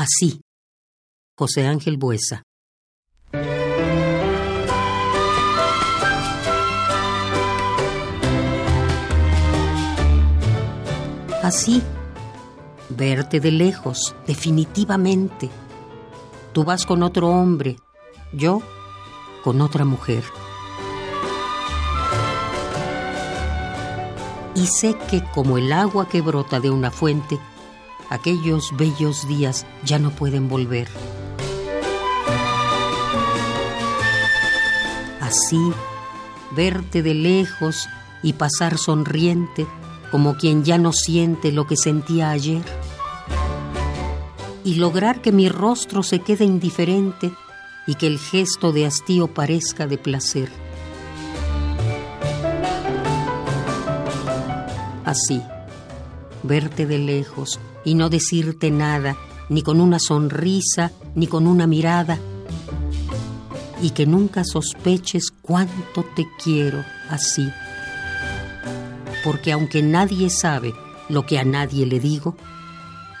Así. 0.00 0.40
José 1.36 1.66
Ángel 1.66 1.98
Buesa. 1.98 2.42
Así. 11.42 11.82
Verte 12.88 13.40
de 13.40 13.50
lejos, 13.50 14.16
definitivamente. 14.26 15.50
Tú 16.54 16.64
vas 16.64 16.86
con 16.86 17.02
otro 17.02 17.28
hombre, 17.28 17.76
yo 18.32 18.62
con 19.44 19.60
otra 19.60 19.84
mujer. 19.84 20.24
Y 24.54 24.66
sé 24.66 24.96
que 25.10 25.22
como 25.34 25.58
el 25.58 25.70
agua 25.70 26.08
que 26.08 26.22
brota 26.22 26.58
de 26.58 26.70
una 26.70 26.90
fuente, 26.90 27.38
aquellos 28.10 28.76
bellos 28.76 29.26
días 29.26 29.66
ya 29.84 29.98
no 29.98 30.10
pueden 30.10 30.48
volver. 30.48 30.88
Así, 35.20 35.60
verte 36.50 37.02
de 37.02 37.14
lejos 37.14 37.88
y 38.22 38.34
pasar 38.34 38.76
sonriente 38.76 39.66
como 40.10 40.36
quien 40.36 40.64
ya 40.64 40.76
no 40.76 40.92
siente 40.92 41.52
lo 41.52 41.66
que 41.66 41.76
sentía 41.76 42.30
ayer. 42.30 42.64
Y 44.64 44.74
lograr 44.74 45.22
que 45.22 45.32
mi 45.32 45.48
rostro 45.48 46.02
se 46.02 46.18
quede 46.18 46.44
indiferente 46.44 47.32
y 47.86 47.94
que 47.94 48.08
el 48.08 48.18
gesto 48.18 48.72
de 48.72 48.86
hastío 48.86 49.28
parezca 49.28 49.86
de 49.86 49.98
placer. 49.98 50.50
Así, 55.04 55.42
verte 56.42 56.86
de 56.86 56.98
lejos 56.98 57.60
y 57.84 57.94
no 57.94 58.08
decirte 58.08 58.70
nada, 58.70 59.16
ni 59.48 59.62
con 59.62 59.80
una 59.80 59.98
sonrisa, 59.98 60.92
ni 61.14 61.26
con 61.26 61.46
una 61.46 61.66
mirada, 61.66 62.18
y 63.82 63.90
que 63.90 64.06
nunca 64.06 64.44
sospeches 64.44 65.30
cuánto 65.42 66.04
te 66.14 66.26
quiero 66.42 66.84
así. 67.08 67.50
Porque 69.24 69.52
aunque 69.52 69.82
nadie 69.82 70.30
sabe 70.30 70.74
lo 71.08 71.26
que 71.26 71.38
a 71.38 71.44
nadie 71.44 71.86
le 71.86 72.00
digo, 72.00 72.36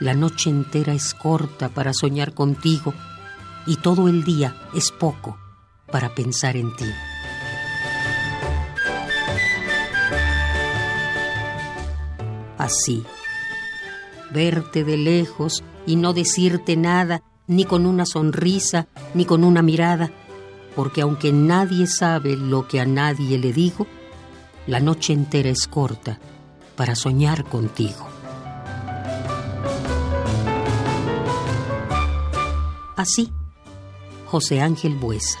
la 0.00 0.14
noche 0.14 0.50
entera 0.50 0.94
es 0.94 1.14
corta 1.14 1.68
para 1.68 1.92
soñar 1.92 2.32
contigo 2.32 2.94
y 3.66 3.76
todo 3.76 4.08
el 4.08 4.24
día 4.24 4.56
es 4.74 4.90
poco 4.90 5.38
para 5.90 6.14
pensar 6.14 6.56
en 6.56 6.74
ti. 6.76 6.86
Así 12.70 13.02
verte 14.32 14.84
de 14.84 14.96
lejos 14.96 15.64
y 15.86 15.96
no 15.96 16.12
decirte 16.12 16.76
nada, 16.76 17.22
ni 17.48 17.64
con 17.64 17.84
una 17.84 18.06
sonrisa, 18.06 18.86
ni 19.12 19.24
con 19.24 19.42
una 19.42 19.60
mirada, 19.60 20.12
porque 20.76 21.00
aunque 21.00 21.32
nadie 21.32 21.88
sabe 21.88 22.36
lo 22.36 22.68
que 22.68 22.80
a 22.80 22.86
nadie 22.86 23.38
le 23.38 23.52
digo, 23.52 23.88
la 24.68 24.78
noche 24.78 25.12
entera 25.12 25.48
es 25.48 25.66
corta 25.66 26.20
para 26.76 26.94
soñar 26.94 27.44
contigo. 27.44 28.06
Así, 32.96 33.32
José 34.26 34.60
Ángel 34.60 34.94
Buesa. 34.94 35.38